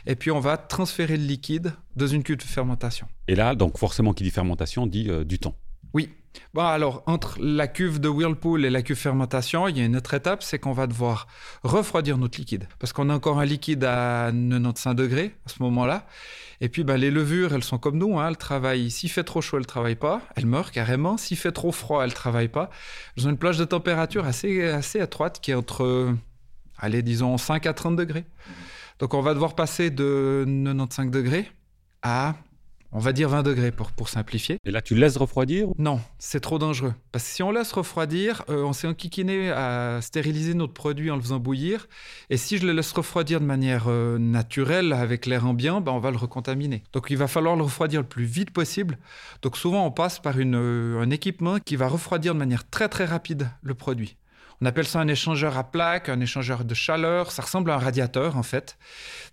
Et 0.06 0.17
puis 0.17 0.31
on 0.31 0.41
va 0.41 0.56
transférer 0.56 1.19
le 1.19 1.25
liquide 1.25 1.75
dans 1.97 2.06
une 2.06 2.23
cuve 2.23 2.38
de 2.38 2.43
fermentation. 2.43 3.06
Et 3.29 3.35
là, 3.35 3.55
donc 3.55 3.76
forcément 3.76 4.15
qui 4.15 4.25
dit 4.25 4.31
fermentation 4.31 4.87
dit 4.87 5.11
euh, 5.11 5.23
du 5.23 5.38
temps. 5.38 5.55
Oui. 5.93 6.09
Bon, 6.53 6.63
alors, 6.63 7.03
entre 7.07 7.37
la 7.41 7.67
cuve 7.67 8.01
de 8.01 8.09
Whirlpool 8.09 8.65
et 8.65 8.71
la 8.71 8.83
cuve 8.83 8.97
fermentation, 8.97 9.67
il 9.69 9.77
y 9.77 9.81
a 9.81 9.85
une 9.85 9.97
autre 9.97 10.15
étape, 10.15 10.43
c'est 10.43 10.59
qu'on 10.59 10.73
va 10.73 10.87
devoir 10.87 11.27
refroidir 11.63 12.17
notre 12.19 12.39
liquide. 12.39 12.69
Parce 12.79 12.93
qu'on 12.93 13.11
a 13.11 13.15
encore 13.15 13.41
un 13.41 13.45
liquide 13.45 13.85
à 13.85 14.31
95 14.33 14.95
degrés 14.95 15.35
à 15.47 15.49
ce 15.49 15.63
moment-là. 15.63 16.07
Et 16.61 16.69
puis, 16.69 16.85
bah, 16.85 16.97
les 16.97 17.11
levures, 17.11 17.55
elles 17.55 17.65
sont 17.65 17.79
comme 17.79 17.99
nous. 17.99 18.19
Hein, 18.19 18.29
elles 18.29 18.37
travaillent. 18.37 18.91
S'il 18.91 19.11
fait 19.11 19.25
trop 19.25 19.41
chaud, 19.41 19.57
elles 19.57 19.63
ne 19.63 19.67
travaillent 19.67 19.97
pas. 19.97 20.23
Elles 20.37 20.47
meurent 20.47 20.71
carrément. 20.71 21.17
S'il 21.17 21.37
fait 21.37 21.53
trop 21.53 21.73
froid, 21.73 22.03
elles 22.03 22.11
ne 22.11 22.14
travaillent 22.14 22.49
pas. 22.49 22.71
Elles 23.17 23.26
ont 23.26 23.31
une 23.31 23.38
plage 23.38 23.59
de 23.59 23.64
température 23.64 24.25
assez, 24.25 24.62
assez 24.62 25.00
étroite 25.00 25.41
qui 25.41 25.50
est 25.50 25.55
entre, 25.55 26.14
allez, 26.79 27.03
disons, 27.03 27.37
5 27.37 27.67
à 27.67 27.75
30 27.75 27.97
degrés. 27.97 28.25
Donc, 29.00 29.14
on 29.14 29.21
va 29.21 29.35
devoir 29.35 29.55
passer 29.57 29.91
de 29.91 30.45
95 30.47 31.11
degrés 31.11 31.50
à 32.03 32.37
on 32.95 33.01
va 33.01 33.13
dire 33.13 33.29
20 33.29 33.43
degrés 33.43 33.73
pour, 33.73 33.91
pour 33.91 34.09
simplifier. 34.09 34.59
Et 34.65 34.71
là, 34.71 34.81
tu 34.81 34.95
laisses 34.95 35.17
refroidir 35.17 35.69
Non, 35.79 36.01
c'est 36.19 36.41
trop 36.41 36.59
dangereux. 36.59 36.95
Parce 37.11 37.25
que 37.25 37.31
si 37.31 37.43
on 37.43 37.51
laisse 37.51 37.73
refroidir, 37.73 38.45
euh, 38.49 38.63
on 38.63 38.73
s'est 38.73 38.87
enquiquiné 38.87 39.51
à 39.51 39.99
stériliser 40.01 40.55
notre 40.55 40.73
produit 40.73 41.11
en 41.11 41.17
le 41.17 41.23
faisant 41.23 41.41
bouillir. 41.41 41.89
Et 42.31 42.37
si 42.37 42.57
je 42.57 42.67
le 42.67 42.73
laisse 42.73 42.93
refroidir 42.93 43.41
de 43.41 43.47
manière 43.47 43.87
euh, 43.89 44.17
naturelle, 44.19 44.93
avec 44.93 45.27
l'air 45.27 45.45
ambiant, 45.45 45.81
ben, 45.81 45.93
on 45.93 45.99
va 45.99 46.13
le 46.13 46.17
recontaminer. 46.17 46.85
Donc 46.93 47.07
il 47.11 47.17
va 47.17 47.27
falloir 47.27 47.57
le 47.57 47.65
refroidir 47.65 48.01
le 48.01 48.07
plus 48.07 48.25
vite 48.25 48.53
possible. 48.53 48.99
Donc 49.43 49.57
souvent, 49.57 49.85
on 49.85 49.91
passe 49.91 50.21
par 50.21 50.39
une, 50.39 50.55
euh, 50.55 51.01
un 51.01 51.11
équipement 51.11 51.59
qui 51.59 51.75
va 51.75 51.89
refroidir 51.89 52.33
de 52.33 52.39
manière 52.39 52.69
très 52.71 52.89
très 52.89 53.05
rapide 53.05 53.51
le 53.63 53.75
produit. 53.75 54.17
On 54.61 54.66
appelle 54.66 54.87
ça 54.87 55.00
un 55.00 55.08
échangeur 55.08 55.58
à 55.58 55.64
plaques, 55.64 56.08
un 56.08 56.20
échangeur 56.20 56.64
de 56.64 56.75
chaleur. 56.75 57.32
Ça 57.32 57.42
ressemble 57.42 57.70
à 57.70 57.75
un 57.75 57.78
radiateur, 57.78 58.37
en 58.37 58.42
fait, 58.42 58.78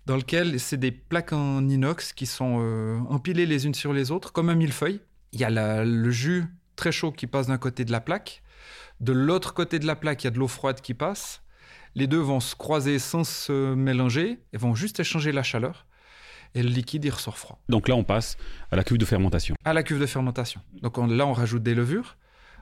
dans 0.06 0.16
lequel 0.16 0.58
c'est 0.58 0.76
des 0.76 0.92
plaques 0.92 1.32
en 1.32 1.68
inox 1.68 2.12
qui 2.12 2.26
sont 2.26 2.58
euh, 2.60 2.98
empilées 3.08 3.46
les 3.46 3.66
unes 3.66 3.74
sur 3.74 3.92
les 3.92 4.10
autres, 4.10 4.32
comme 4.32 4.48
un 4.48 4.54
millefeuille. 4.54 5.00
Il 5.32 5.40
y 5.40 5.44
a 5.44 5.84
le 5.84 6.10
jus 6.10 6.44
très 6.76 6.92
chaud 6.92 7.12
qui 7.12 7.26
passe 7.26 7.46
d'un 7.46 7.58
côté 7.58 7.84
de 7.84 7.92
la 7.92 8.00
plaque. 8.00 8.42
De 9.00 9.12
l'autre 9.12 9.54
côté 9.54 9.78
de 9.78 9.86
la 9.86 9.96
plaque, 9.96 10.22
il 10.24 10.26
y 10.26 10.28
a 10.28 10.30
de 10.30 10.38
l'eau 10.38 10.48
froide 10.48 10.80
qui 10.80 10.94
passe. 10.94 11.42
Les 11.94 12.06
deux 12.06 12.18
vont 12.18 12.40
se 12.40 12.54
croiser 12.54 12.98
sans 12.98 13.24
se 13.24 13.74
mélanger 13.74 14.40
et 14.52 14.56
vont 14.56 14.74
juste 14.74 15.00
échanger 15.00 15.32
la 15.32 15.42
chaleur. 15.42 15.86
Et 16.54 16.62
le 16.62 16.68
liquide, 16.68 17.04
il 17.04 17.10
ressort 17.10 17.38
froid. 17.38 17.58
Donc 17.68 17.88
là, 17.88 17.96
on 17.96 18.04
passe 18.04 18.36
à 18.70 18.76
la 18.76 18.84
cuve 18.84 18.98
de 18.98 19.04
fermentation. 19.04 19.54
À 19.64 19.72
la 19.72 19.82
cuve 19.82 20.00
de 20.00 20.06
fermentation. 20.06 20.60
Donc 20.82 20.98
là, 20.98 21.26
on 21.26 21.32
rajoute 21.32 21.62
des 21.62 21.74
levures 21.74 22.16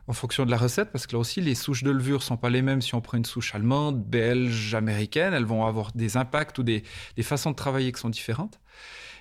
en 0.06 0.12
fonction 0.12 0.44
de 0.44 0.50
la 0.50 0.56
recette, 0.56 0.90
parce 0.92 1.06
que 1.06 1.12
là 1.12 1.18
aussi, 1.18 1.40
les 1.40 1.54
souches 1.54 1.82
de 1.82 1.90
levure 1.90 2.22
sont 2.22 2.36
pas 2.36 2.50
les 2.50 2.62
mêmes 2.62 2.82
si 2.82 2.94
on 2.94 3.00
prend 3.00 3.16
une 3.16 3.24
souche 3.24 3.54
allemande, 3.54 4.02
belge, 4.04 4.74
américaine. 4.74 5.34
Elles 5.34 5.44
vont 5.44 5.66
avoir 5.66 5.92
des 5.92 6.16
impacts 6.16 6.58
ou 6.58 6.62
des, 6.62 6.82
façons 7.22 7.50
de 7.50 7.56
travailler 7.56 7.92
qui 7.92 8.00
sont 8.00 8.10
différentes. 8.10 8.60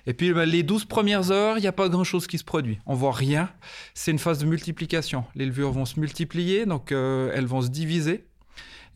Et 0.06 0.14
puis, 0.14 0.32
ben, 0.32 0.48
les 0.48 0.62
12 0.62 0.86
premières 0.86 1.30
heures, 1.30 1.58
il 1.58 1.60
n'y 1.60 1.66
a 1.66 1.72
pas 1.72 1.88
grand-chose 1.88 2.26
qui 2.26 2.38
se 2.38 2.44
produit. 2.44 2.78
On 2.86 2.94
voit 2.94 3.12
rien. 3.12 3.50
C'est 3.94 4.10
une 4.10 4.18
phase 4.18 4.38
de 4.38 4.46
multiplication. 4.46 5.24
Les 5.34 5.44
levures 5.44 5.72
vont 5.72 5.84
se 5.84 6.00
multiplier, 6.00 6.64
donc 6.64 6.90
euh, 6.90 7.30
elles 7.34 7.46
vont 7.46 7.60
se 7.60 7.68
diviser. 7.68 8.29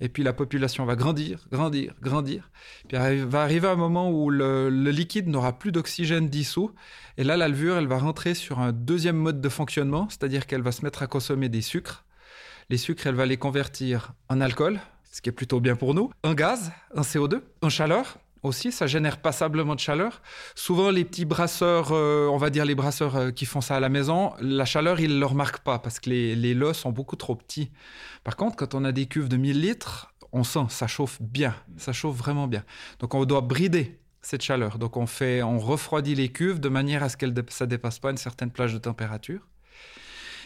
Et 0.04 0.10
puis 0.10 0.22
la 0.22 0.34
population 0.34 0.84
va 0.84 0.96
grandir, 0.96 1.46
grandir, 1.50 1.94
grandir. 2.02 2.50
Puis 2.88 2.98
va 2.98 3.42
arriver 3.42 3.68
un 3.68 3.74
moment 3.74 4.10
où 4.10 4.28
le, 4.28 4.68
liquide 4.68 5.28
n'aura 5.28 5.58
plus 5.58 5.72
d'oxygène 5.72 6.28
dissous. 6.28 6.72
Et 7.16 7.24
là, 7.24 7.38
la 7.38 7.48
levure, 7.48 7.78
elle 7.78 7.86
va 7.86 7.96
rentrer 7.96 8.34
sur 8.34 8.58
un 8.58 8.72
deuxième 8.72 9.16
mode 9.16 9.40
de 9.40 9.48
fonctionnement, 9.48 10.06
c'est-à-dire 10.10 10.46
qu'elle 10.46 10.60
va 10.60 10.72
se 10.72 10.84
mettre 10.84 11.02
à 11.02 11.06
consommer 11.06 11.48
des 11.48 11.62
sucres. 11.62 12.04
Les 12.68 12.76
sucres, 12.76 13.06
elle 13.06 13.14
va 13.14 13.24
les 13.24 13.38
convertir 13.38 14.12
en 14.28 14.42
alcool, 14.42 14.78
ce 15.10 15.22
qui 15.22 15.30
est 15.30 15.32
plutôt 15.32 15.60
bien 15.60 15.74
pour 15.74 15.94
nous, 15.94 16.10
en 16.22 16.34
gaz, 16.34 16.70
en 16.94 17.00
CO2, 17.00 17.40
en 17.62 17.70
chaleur 17.70 18.18
aussi, 18.44 18.72
ça 18.72 18.86
génère 18.86 19.18
passablement 19.18 19.74
de 19.74 19.80
chaleur. 19.80 20.22
Souvent, 20.54 20.90
les 20.90 21.04
petits 21.04 21.24
brasseurs, 21.24 21.92
euh, 21.92 22.28
on 22.28 22.36
va 22.36 22.50
dire 22.50 22.64
les 22.64 22.74
brasseurs 22.74 23.16
euh, 23.16 23.30
qui 23.30 23.46
font 23.46 23.60
ça 23.60 23.76
à 23.76 23.80
la 23.80 23.88
maison, 23.88 24.32
la 24.40 24.64
chaleur, 24.64 25.00
ils 25.00 25.14
ne 25.14 25.20
le 25.20 25.26
remarquent 25.26 25.62
pas 25.62 25.78
parce 25.78 26.00
que 26.00 26.10
les, 26.10 26.36
les 26.36 26.54
lots 26.54 26.72
sont 26.72 26.92
beaucoup 26.92 27.16
trop 27.16 27.34
petits. 27.34 27.70
Par 28.22 28.36
contre, 28.36 28.56
quand 28.56 28.74
on 28.74 28.84
a 28.84 28.92
des 28.92 29.06
cuves 29.06 29.28
de 29.28 29.36
1000 29.36 29.60
litres, 29.60 30.14
on 30.32 30.44
sent, 30.44 30.66
ça 30.68 30.86
chauffe 30.86 31.20
bien, 31.20 31.54
ça 31.76 31.92
chauffe 31.92 32.16
vraiment 32.16 32.46
bien. 32.46 32.64
Donc, 32.98 33.14
on 33.14 33.24
doit 33.24 33.40
brider 33.40 33.98
cette 34.20 34.42
chaleur. 34.42 34.78
Donc, 34.78 34.96
on 34.96 35.06
fait, 35.06 35.42
on 35.42 35.58
refroidit 35.58 36.14
les 36.14 36.30
cuves 36.30 36.60
de 36.60 36.68
manière 36.68 37.02
à 37.02 37.08
ce 37.08 37.16
que 37.16 37.26
ça 37.48 37.66
dépasse 37.66 37.98
pas 37.98 38.10
une 38.10 38.16
certaine 38.16 38.50
plage 38.50 38.72
de 38.72 38.78
température. 38.78 39.40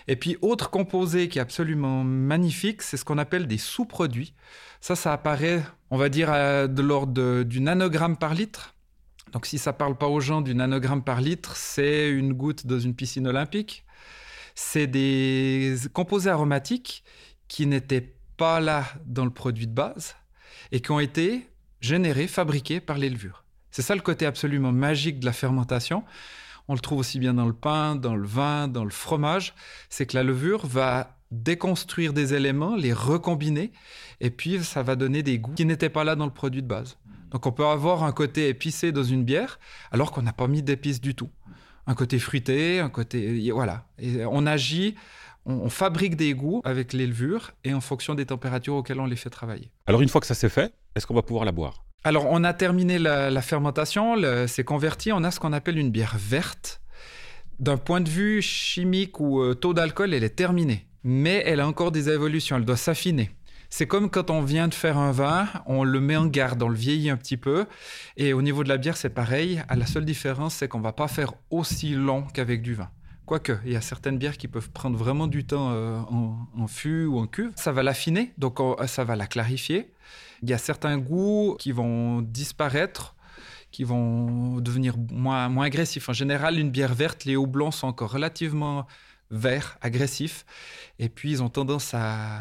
Et 0.09 0.17
puis, 0.17 0.37
autre 0.41 0.71
composé 0.71 1.29
qui 1.29 1.39
est 1.39 1.43
absolument 1.43 2.03
magnifique, 2.03 2.83
c'est 2.83 2.97
ce 2.97 3.05
qu'on 3.05 3.19
appelle 3.19 3.47
des 3.47 3.59
sous-produits. 3.59 4.35
Ça, 4.81 4.97
ça 4.97 5.13
apparaît, 5.13 5.63
on 5.91 5.99
va 5.99 6.09
dire, 6.09 6.31
de 6.31 6.83
l'ordre 6.83 7.43
du 7.43 7.61
nanogramme 7.61 8.17
par 8.17 8.35
litre. 8.35 8.75
Donc, 9.33 9.45
si 9.45 9.59
ça 9.59 9.75
parle 9.75 9.99
pas 9.99 10.09
aux 10.09 10.21
gens 10.21 10.41
du 10.41 10.55
nanogramme 10.55 11.05
par 11.05 11.21
litre, 11.21 11.57
c'est 11.57 12.09
une 12.09 12.33
goutte 12.33 12.67
dans 12.67 12.79
une 12.79 12.95
piscine 12.95 13.27
olympique. 13.27 13.85
C'est 14.55 14.87
des 14.87 15.77
composés 15.93 16.31
aromatiques 16.31 17.05
qui 17.47 17.67
n'étaient 17.67 18.15
pas 18.39 18.61
là 18.61 18.87
dans 19.05 19.25
le 19.25 19.31
produit 19.31 19.67
de 19.67 19.75
base 19.75 20.17
et 20.73 20.81
qui 20.81 20.91
ont 20.91 21.01
été 21.01 21.51
générés, 21.81 22.29
fabriqués 22.29 22.81
par 22.81 22.97
les 22.97 23.11
levures. 23.11 23.45
C'est 23.71 23.83
ça 23.83 23.95
le 23.95 24.01
côté 24.01 24.25
absolument 24.25 24.73
magique 24.73 25.21
de 25.21 25.27
la 25.27 25.33
fermentation. 25.33 26.03
On 26.69 26.75
le 26.75 26.81
trouve 26.81 26.99
aussi 26.99 27.19
bien 27.19 27.35
dans 27.35 27.47
le 27.47 27.55
pain, 27.55 27.97
dans 27.97 28.15
le 28.15 28.27
vin, 28.27 28.69
dans 28.69 28.85
le 28.85 28.91
fromage. 28.91 29.55
C'est 29.89 30.07
que 30.07 30.17
la 30.17 30.23
levure 30.23 30.67
va 30.67 31.17
déconstruire 31.31 32.13
des 32.13 32.35
éléments, 32.35 32.77
les 32.77 32.93
recombiner, 32.93 33.73
et 34.21 34.31
puis 34.31 34.63
ça 34.63 34.83
va 34.83 34.97
donner 34.97 35.23
des 35.23 35.39
goûts 35.39 35.55
qui 35.55 35.65
n'étaient 35.65 35.91
pas 35.91 36.05
là 36.05 36.17
dans 36.17 36.27
le 36.27 36.33
produit 36.33 36.63
de 36.63 36.67
base. 36.67 36.97
Donc 37.31 37.47
on 37.47 37.53
peut 37.53 37.67
avoir 37.67 38.05
un 38.05 38.13
côté 38.13 38.49
épicé 38.49 38.93
dans 38.93 39.03
une 39.03 39.25
bière, 39.25 39.59
alors 39.93 40.13
qu'on 40.13 40.23
n'a 40.23 40.33
pas 40.33 40.49
mis 40.49 40.63
d'épices 40.63 41.01
du 41.01 41.15
tout. 41.15 41.29
Un 41.87 41.95
côté 41.95 42.19
fruité, 42.19 42.81
un 42.81 42.89
côté... 42.89 43.51
Voilà. 43.51 43.85
On 44.31 44.47
agit, 44.47 44.95
on, 45.45 45.69
fabrique 45.69 46.17
des 46.17 46.35
goûts 46.35 46.61
avec 46.65 46.93
les 46.93 47.07
levures, 47.07 47.53
et 47.65 47.75
en 47.75 47.81
fonction 47.81 48.15
des 48.15 48.27
températures 48.27 48.75
auxquelles 48.75 49.01
on 49.01 49.07
les 49.07 49.17
fait 49.17 49.31
travailler. 49.31 49.71
Alors 49.87 50.01
une 50.01 50.09
fois 50.09 50.21
que 50.21 50.27
ça 50.27 50.35
c'est 50.35 50.49
fait, 50.49 50.73
est-ce 50.95 51.07
qu'on 51.07 51.15
va 51.15 51.23
pouvoir 51.23 51.45
la 51.45 51.53
boire? 51.53 51.85
Alors, 52.05 52.27
on 52.31 52.45
a 52.45 52.55
terminé 52.55 52.99
la, 52.99 53.43
fermentation, 53.43 54.17
c'est 54.47 54.65
converti, 54.65 55.13
on 55.13 55.25
a 55.25 55.31
ce 55.31 55.41
qu'on 55.41 55.53
appelle 55.53 55.79
une 55.79 55.91
bière 55.91 56.17
verte. 56.19 56.81
D'un 57.59 57.77
point 57.77 58.01
de 58.01 58.09
vue 58.09 58.41
chimique 58.41 59.19
ou 59.19 59.43
euh, 59.43 59.55
taux 59.55 59.75
d'alcool, 59.75 60.15
elle 60.15 60.23
est 60.23 60.37
terminée. 60.37 60.87
Mais 61.03 61.43
elle 61.45 61.59
a 61.59 61.67
encore 61.67 61.91
des 61.91 62.09
évolutions, 62.09 62.57
elle 62.57 62.65
doit 62.65 62.77
s'affiner. 62.77 63.31
C'est 63.69 63.87
comme 63.87 64.11
quand 64.11 64.31
on 64.31 64.43
vient 64.43 64.69
de 64.69 64.75
faire 64.75 64.97
un 64.97 65.11
vin, 65.11 65.49
on 65.67 65.83
le 65.83 66.01
met 66.01 66.17
en 66.17 66.27
garde, 66.27 66.63
on 66.63 66.69
le 66.69 66.77
vieillit 66.77 67.11
un 67.11 67.17
petit 67.17 67.37
peu. 67.37 67.67
Et 68.17 68.33
au 68.33 68.43
niveau 68.43 68.63
de 68.63 68.69
la 68.69 68.77
bière, 68.77 68.97
c'est 68.97 69.11
pareil. 69.11 69.61
La 69.69 69.87
seule 69.87 70.05
différence, 70.05 70.55
c'est 70.55 70.69
qu'on 70.69 70.81
va 70.81 70.93
pas 70.93 71.09
faire 71.09 71.35
aussi 71.51 71.91
long 71.95 72.23
qu'avec 72.33 72.63
du 72.63 72.75
vin. 72.75 72.89
Quoique, 73.27 73.53
il 73.67 73.73
y 73.73 73.77
a 73.77 73.83
certaines 73.83 74.19
bières 74.19 74.39
qui 74.39 74.49
peuvent 74.49 74.71
prendre 74.71 74.97
vraiment 74.97 75.27
du 75.27 75.45
temps 75.45 75.73
euh, 75.73 75.99
en, 76.57 76.67
fût 76.69 77.05
ou 77.05 77.19
en 77.19 77.27
cuve. 77.27 77.51
Ça 77.57 77.73
va 77.73 77.83
l'affiner, 77.83 78.33
donc 78.39 78.59
ça 78.87 79.05
va 79.05 79.17
la 79.17 79.27
clarifier. 79.27 79.93
Il 80.43 80.51
y 80.51 80.53
a 80.53 80.59
certains 80.59 80.99
goûts 80.99 81.57
qui 81.59 81.73
vont 81.73 82.23
disparaître, 82.23 83.15
qui 83.71 83.85
vont 83.85 84.61
devenir 84.61 84.97
moins, 85.11 85.49
moins 85.49 85.67
agressifs. 85.67 86.09
En 86.09 86.13
général, 86.13 86.59
une 86.59 86.71
bière 86.71 86.95
verte, 86.95 87.25
les 87.25 87.37
houblons 87.37 87.71
sont 87.71 87.87
encore 87.87 88.13
relativement 88.13 88.87
verts, 89.31 89.77
agressifs, 89.81 90.47
et 90.99 91.09
puis 91.09 91.33
ils 91.33 91.43
ont 91.43 91.51
tendance 91.51 91.93
à, 91.95 92.41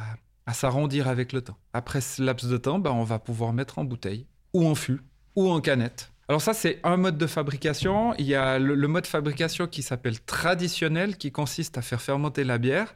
s'arrondir 0.54 1.10
avec 1.10 1.34
le 1.34 1.42
temps. 1.42 1.58
Après 1.74 2.00
ce 2.00 2.22
laps 2.22 2.50
de 2.50 2.58
temps, 2.58 2.80
ben, 2.80 2.92
on 2.92 3.04
va 3.04 3.20
pouvoir 3.20 3.52
mettre 3.52 3.80
en 3.80 3.84
bouteille, 3.84 4.26
ou 4.54 4.66
en 4.66 4.76
fût, 4.76 5.02
ou 5.36 5.50
en 5.50 5.60
canette. 5.60 6.12
Alors 6.30 6.42
ça, 6.42 6.54
c'est 6.54 6.80
un 6.84 6.98
mode 6.98 7.18
de 7.18 7.28
fabrication. 7.28 8.14
Il 8.18 8.26
y 8.26 8.36
a 8.36 8.60
le, 8.60 8.76
le 8.76 8.88
mode 8.88 9.04
de 9.04 9.08
fabrication 9.08 9.68
qui 9.68 9.82
s'appelle 9.82 10.20
traditionnel, 10.22 11.18
qui 11.18 11.32
consiste 11.32 11.78
à 11.78 11.82
faire 11.82 12.02
fermenter 12.02 12.44
la 12.44 12.58
bière 12.58 12.94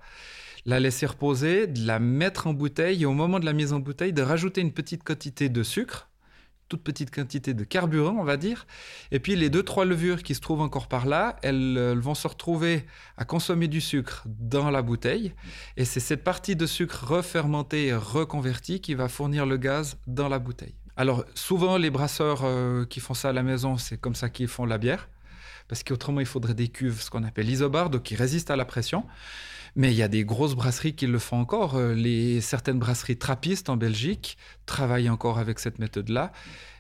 la 0.65 0.79
laisser 0.79 1.05
reposer, 1.05 1.67
de 1.67 1.85
la 1.85 1.99
mettre 1.99 2.47
en 2.47 2.53
bouteille 2.53 3.03
et 3.03 3.05
au 3.05 3.13
moment 3.13 3.39
de 3.39 3.45
la 3.45 3.53
mise 3.53 3.73
en 3.73 3.79
bouteille, 3.79 4.13
de 4.13 4.21
rajouter 4.21 4.61
une 4.61 4.71
petite 4.71 5.03
quantité 5.03 5.49
de 5.49 5.63
sucre, 5.63 6.09
toute 6.71 6.83
petite 6.83 7.13
quantité 7.13 7.53
de 7.53 7.65
carburant, 7.65 8.15
on 8.17 8.23
va 8.23 8.37
dire. 8.37 8.65
Et 9.11 9.19
puis 9.19 9.35
les 9.35 9.49
deux, 9.49 9.63
trois 9.63 9.83
levures 9.83 10.23
qui 10.23 10.35
se 10.35 10.39
trouvent 10.39 10.61
encore 10.61 10.87
par 10.87 11.05
là, 11.05 11.35
elles, 11.43 11.99
vont 11.99 12.15
se 12.15 12.27
retrouver 12.27 12.85
à 13.17 13.25
consommer 13.25 13.67
du 13.67 13.81
sucre 13.81 14.23
dans 14.25 14.71
la 14.71 14.81
bouteille. 14.81 15.33
Et 15.75 15.83
c'est 15.83 15.99
cette 15.99 16.23
partie 16.23 16.55
de 16.55 16.65
sucre 16.65 17.03
refermentée 17.05 17.87
et 17.87 17.93
reconvertie 17.93 18.79
qui 18.79 18.93
va 18.93 19.09
fournir 19.09 19.45
le 19.45 19.57
gaz 19.57 19.97
dans 20.07 20.29
la 20.29 20.39
bouteille. 20.39 20.75
Alors 20.95 21.25
souvent, 21.35 21.77
les 21.77 21.89
brasseurs 21.89 22.41
euh, 22.43 22.85
qui 22.85 23.01
font 23.01 23.13
ça 23.13 23.29
à 23.29 23.33
la 23.33 23.43
maison, 23.43 23.77
c'est 23.77 23.97
comme 23.97 24.15
ça 24.15 24.29
qu'ils 24.29 24.47
font 24.47 24.65
la 24.65 24.77
bière. 24.77 25.09
Parce 25.67 25.83
qu'autrement, 25.83 26.21
il 26.21 26.25
faudrait 26.25 26.53
des 26.53 26.69
cuves, 26.69 27.01
ce 27.01 27.09
qu'on 27.09 27.23
appelle 27.23 27.49
isobar, 27.49 27.89
donc 27.89 28.03
qui 28.03 28.15
résistent 28.15 28.51
à 28.51 28.55
la 28.55 28.65
pression. 28.65 29.05
Mais 29.75 29.91
il 29.91 29.97
y 29.97 30.03
a 30.03 30.07
des 30.07 30.25
grosses 30.25 30.55
brasseries 30.55 30.95
qui 30.95 31.07
le 31.07 31.19
font 31.19 31.39
encore. 31.39 31.75
Euh, 31.75 31.93
les, 31.93 32.41
certaines 32.41 32.79
brasseries 32.79 33.17
trappistes 33.17 33.69
en 33.69 33.77
Belgique 33.77 34.37
travaillent 34.65 35.09
encore 35.09 35.39
avec 35.39 35.59
cette 35.59 35.79
méthode-là. 35.79 36.31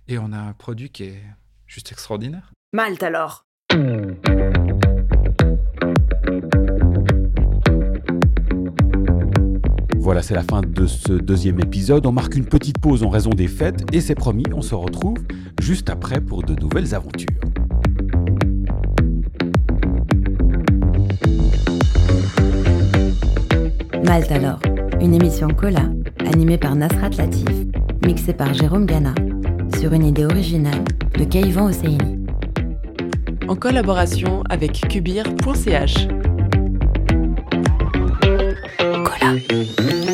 Et 0.07 0.17
on 0.17 0.33
a 0.33 0.37
un 0.37 0.53
produit 0.53 0.89
qui 0.89 1.03
est 1.03 1.23
juste 1.67 1.91
extraordinaire. 1.91 2.51
Malte 2.73 3.03
alors 3.03 3.45
Voilà, 9.95 10.21
c'est 10.23 10.33
la 10.33 10.43
fin 10.43 10.61
de 10.61 10.87
ce 10.87 11.13
deuxième 11.13 11.59
épisode. 11.59 12.05
On 12.05 12.11
marque 12.11 12.35
une 12.35 12.47
petite 12.47 12.79
pause 12.79 13.03
en 13.03 13.09
raison 13.09 13.29
des 13.29 13.47
fêtes 13.47 13.85
et 13.93 14.01
c'est 14.01 14.15
promis, 14.15 14.43
on 14.53 14.61
se 14.61 14.75
retrouve 14.75 15.19
juste 15.61 15.89
après 15.89 16.19
pour 16.19 16.43
de 16.43 16.55
nouvelles 16.55 16.93
aventures. 16.93 17.27
Malte 24.05 24.31
alors, 24.31 24.59
une 24.99 25.13
émission 25.13 25.47
Cola, 25.49 25.89
animée 26.25 26.57
par 26.57 26.75
Nasrat 26.75 27.11
Latif, 27.17 27.47
mixée 28.05 28.33
par 28.33 28.53
Jérôme 28.53 28.85
Gana, 28.85 29.13
sur 29.79 29.93
une 29.93 30.05
idée 30.05 30.25
originale 30.25 30.83
de 31.17 31.23
Keivan 31.23 31.67
Hosseini. 31.67 32.19
En 33.47 33.55
collaboration 33.55 34.43
avec 34.49 34.73
Kubir.ch. 34.87 36.07
Cola. 38.79 40.10